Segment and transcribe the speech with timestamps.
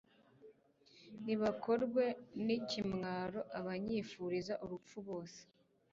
[1.23, 2.03] nibakorwe
[2.45, 5.39] n'ikimwaro, abanyifuriza urupfu bose